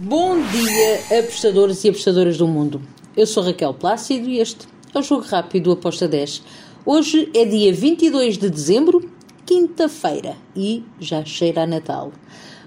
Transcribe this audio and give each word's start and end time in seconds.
Bom 0.00 0.40
dia, 0.40 1.18
apostadores 1.18 1.82
e 1.82 1.88
apostadoras 1.88 2.38
do 2.38 2.46
mundo. 2.46 2.80
Eu 3.16 3.26
sou 3.26 3.42
Raquel 3.42 3.74
Plácido 3.74 4.28
e 4.28 4.38
este 4.38 4.68
é 4.94 4.98
o 5.00 5.02
Jogo 5.02 5.24
Rápido 5.26 5.64
do 5.64 5.72
Aposta 5.72 6.06
10. 6.06 6.40
Hoje 6.86 7.28
é 7.34 7.44
dia 7.44 7.72
22 7.72 8.38
de 8.38 8.48
dezembro, 8.48 9.10
quinta-feira, 9.44 10.36
e 10.54 10.84
já 11.00 11.24
cheira 11.24 11.64
a 11.64 11.66
Natal. 11.66 12.12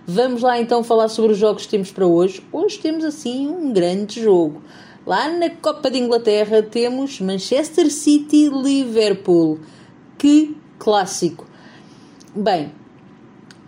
Vamos 0.05 0.41
lá 0.41 0.59
então 0.59 0.83
falar 0.83 1.07
sobre 1.07 1.31
os 1.31 1.37
jogos 1.37 1.63
que 1.63 1.69
temos 1.69 1.89
para 1.89 2.05
hoje. 2.05 2.43
Hoje 2.51 2.77
temos 2.79 3.05
assim 3.05 3.47
um 3.47 3.71
grande 3.71 4.21
jogo. 4.21 4.61
Lá 5.07 5.29
na 5.29 5.49
Copa 5.49 5.89
de 5.89 5.99
Inglaterra 5.99 6.61
temos 6.61 7.21
Manchester 7.21 7.89
City 7.89 8.49
Liverpool. 8.49 9.57
Que 10.17 10.57
clássico! 10.77 11.47
Bem, 12.35 12.73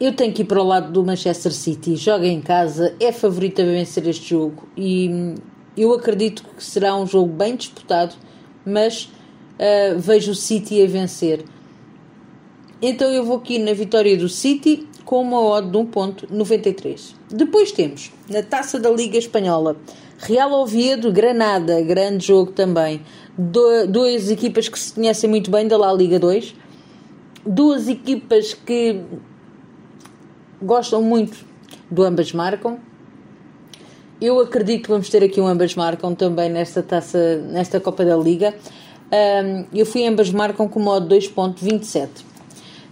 eu 0.05 0.13
tenho 0.13 0.33
que 0.33 0.41
ir 0.41 0.45
para 0.45 0.61
o 0.61 0.65
lado 0.65 0.91
do 0.91 1.03
Manchester 1.03 1.53
City. 1.53 1.95
Joga 1.95 2.27
em 2.27 2.41
casa, 2.41 2.93
é 2.99 3.11
favorito 3.11 3.61
a 3.61 3.65
vencer 3.65 4.05
este 4.07 4.31
jogo 4.31 4.67
e 4.75 5.09
hum, 5.09 5.35
eu 5.77 5.93
acredito 5.93 6.43
que 6.43 6.63
será 6.63 6.95
um 6.95 7.07
jogo 7.07 7.31
bem 7.31 7.55
disputado, 7.55 8.15
mas 8.65 9.05
uh, 9.05 9.97
vejo 9.97 10.31
o 10.31 10.35
City 10.35 10.83
a 10.83 10.87
vencer. 10.87 11.45
Então 12.81 13.09
eu 13.11 13.23
vou 13.23 13.37
aqui 13.37 13.57
na 13.57 13.73
vitória 13.73 14.17
do 14.17 14.27
City 14.27 14.87
com 15.05 15.21
uma 15.21 15.41
odd 15.41 15.71
de 15.71 15.77
1.93. 15.77 17.15
Depois 17.29 17.71
temos, 17.71 18.11
na 18.29 18.43
Taça 18.43 18.77
da 18.77 18.89
Liga 18.89 19.17
Espanhola, 19.17 19.77
Real 20.17 20.51
Oviedo, 20.51 21.13
Granada, 21.13 21.81
grande 21.81 22.27
jogo 22.27 22.51
também. 22.51 23.01
Do, 23.37 23.87
duas 23.87 24.29
equipas 24.29 24.67
que 24.67 24.77
se 24.77 24.93
conhecem 24.93 25.29
muito 25.29 25.49
bem 25.49 25.65
da 25.65 25.77
La 25.77 25.93
Liga 25.93 26.19
2. 26.19 26.55
Duas 27.45 27.87
equipas 27.87 28.53
que 28.53 29.01
gostam 30.63 31.01
muito 31.01 31.45
do 31.91 32.03
ambas 32.03 32.31
marcam. 32.31 32.79
Eu 34.21 34.39
acredito 34.39 34.83
que 34.83 34.89
vamos 34.89 35.09
ter 35.09 35.23
aqui 35.23 35.41
um 35.41 35.47
ambas 35.47 35.75
marcam 35.75 36.15
também 36.15 36.49
nesta 36.49 36.81
taça, 36.81 37.37
nesta 37.49 37.79
Copa 37.79 38.05
da 38.05 38.15
Liga. 38.15 38.55
Um, 39.11 39.65
eu 39.73 39.85
fui 39.85 40.07
ambas 40.07 40.31
marcam 40.31 40.67
com 40.67 40.79
modo 40.79 41.13
2.27. 41.13 42.09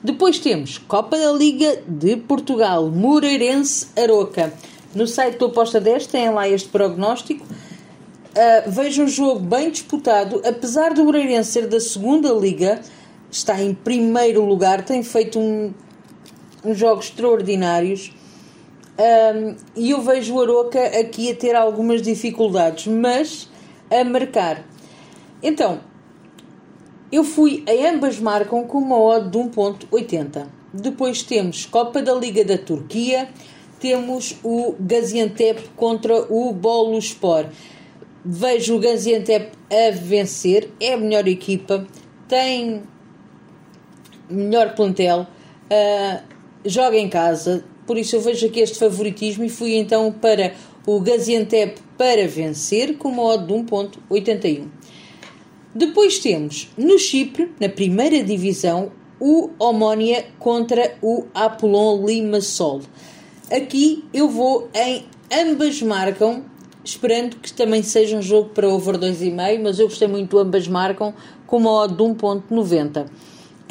Depois 0.04 0.40
temos 0.40 0.78
Copa 0.78 1.18
da 1.18 1.32
Liga 1.32 1.82
de 1.88 2.18
Portugal, 2.18 2.90
Moreirense 2.90 3.88
Aroca. 3.98 4.52
No 4.94 5.08
site 5.08 5.38
do 5.38 5.46
Aposta 5.46 5.80
10 5.80 6.08
tem 6.08 6.30
lá 6.32 6.50
este 6.50 6.68
prognóstico. 6.68 7.46
Uh, 7.46 8.70
vejo 8.70 9.04
um 9.04 9.08
jogo 9.08 9.40
bem 9.40 9.72
disputado, 9.72 10.42
apesar 10.46 10.94
do 10.94 11.04
Moreirense 11.04 11.52
ser 11.52 11.68
da 11.68 11.80
segunda 11.80 12.30
liga, 12.34 12.82
está 13.30 13.62
em 13.62 13.74
primeiro 13.74 14.44
lugar, 14.44 14.84
tem 14.84 15.04
feito 15.04 15.40
um 15.40 15.74
jogos 16.74 17.06
extraordinários. 17.06 18.12
Um, 19.00 19.56
e 19.76 19.92
eu 19.92 20.02
vejo 20.02 20.36
o 20.36 20.42
Aroca 20.42 20.84
aqui 21.00 21.32
a 21.32 21.36
ter 21.36 21.56
algumas 21.56 22.02
dificuldades, 22.02 22.88
mas 22.88 23.50
a 23.90 24.04
marcar. 24.04 24.64
Então, 25.42 25.80
eu 27.12 27.24
fui 27.24 27.64
a 27.68 27.90
ambas 27.90 28.20
marcam 28.20 28.64
com 28.64 28.78
uma 28.78 29.00
odd 29.00 29.30
de 29.30 29.38
1.80. 29.38 30.48
Depois 30.74 31.24
temos 31.24 31.66
Copa 31.66 32.02
da 32.02 32.14
Liga 32.14 32.46
da 32.46 32.58
Turquia, 32.58 33.28
temos 33.80 34.38
o 34.44 34.76
Gaziantep 34.80 35.70
contra 35.76 36.32
o 36.32 36.54
Boluspor. 36.54 37.48
Vejo 38.24 38.76
o 38.76 38.80
Gaziantep 38.80 39.52
a 39.70 39.92
vencer, 39.92 40.72
é 40.80 40.94
a 40.94 40.98
melhor 40.98 41.28
equipa, 41.28 41.86
tem 42.28 42.84
melhor 44.30 44.76
plantel. 44.76 45.28
Uh, 45.66 46.24
joga 46.66 46.98
em 46.98 47.10
casa, 47.10 47.64
por 47.86 47.98
isso 47.98 48.16
eu 48.16 48.22
vejo 48.22 48.46
aqui 48.46 48.60
este 48.60 48.78
favoritismo 48.78 49.44
e 49.44 49.50
fui 49.50 49.76
então 49.76 50.12
para 50.12 50.54
o 50.86 51.00
Gaziantep 51.00 51.80
para 51.98 52.28
vencer 52.28 52.98
com 52.98 53.10
uma 53.10 53.24
odd 53.24 53.46
de 53.46 53.54
1.81. 53.54 54.68
Depois 55.74 56.20
temos 56.20 56.70
no 56.78 57.00
Chipre, 57.00 57.52
na 57.60 57.70
primeira 57.70 58.24
divisão, 58.24 58.92
o 59.20 59.52
Omónia 59.60 60.26
contra 60.40 60.96
o 61.02 61.26
Apollon 61.34 62.06
Limassol. 62.06 62.82
Aqui 63.52 64.04
eu 64.14 64.28
vou 64.28 64.70
em 64.74 65.06
ambas 65.32 65.82
marcam, 65.82 66.44
esperando 66.84 67.38
que 67.38 67.54
também 67.54 67.84
seja 67.84 68.18
um 68.18 68.22
jogo 68.22 68.50
para 68.50 68.68
over 68.68 68.98
2,5, 68.98 69.62
mas 69.62 69.80
eu 69.80 69.88
gostei 69.88 70.08
muito 70.08 70.38
ambas 70.38 70.68
marcam 70.68 71.14
com 71.46 71.58
uma 71.58 71.72
odd 71.72 71.96
de 71.96 72.04
1.90. 72.04 73.06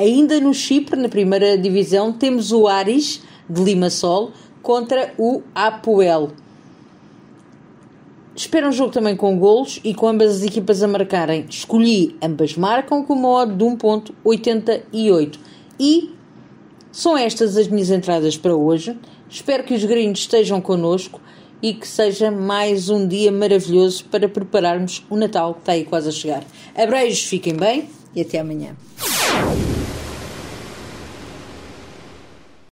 Ainda 0.00 0.40
no 0.40 0.54
Chipre, 0.54 0.98
na 0.98 1.10
primeira 1.10 1.58
divisão, 1.58 2.10
temos 2.10 2.52
o 2.52 2.66
Aris 2.66 3.20
de 3.46 3.62
Limassol 3.62 4.32
contra 4.62 5.12
o 5.18 5.42
Apoel. 5.54 6.30
Espero 8.34 8.68
um 8.68 8.72
jogo 8.72 8.90
também 8.90 9.14
com 9.14 9.38
golos 9.38 9.78
e 9.84 9.92
com 9.92 10.08
ambas 10.08 10.36
as 10.36 10.42
equipas 10.42 10.82
a 10.82 10.88
marcarem. 10.88 11.44
Escolhi 11.50 12.16
ambas 12.22 12.56
marcam 12.56 13.04
com 13.04 13.12
uma 13.12 13.28
odd 13.28 13.54
de 13.54 13.62
1.88. 13.62 15.38
E 15.78 16.14
são 16.90 17.14
estas 17.14 17.58
as 17.58 17.68
minhas 17.68 17.90
entradas 17.90 18.38
para 18.38 18.56
hoje. 18.56 18.96
Espero 19.28 19.64
que 19.64 19.74
os 19.74 19.84
gringos 19.84 20.20
estejam 20.20 20.62
connosco 20.62 21.20
e 21.60 21.74
que 21.74 21.86
seja 21.86 22.30
mais 22.30 22.88
um 22.88 23.06
dia 23.06 23.30
maravilhoso 23.30 24.06
para 24.06 24.26
prepararmos 24.26 25.04
o 25.10 25.16
Natal 25.18 25.52
que 25.52 25.60
está 25.60 25.72
aí 25.72 25.84
quase 25.84 26.08
a 26.08 26.12
chegar. 26.12 26.42
Abreijos, 26.74 27.24
fiquem 27.24 27.54
bem 27.54 27.90
e 28.16 28.22
até 28.22 28.38
amanhã. 28.38 28.74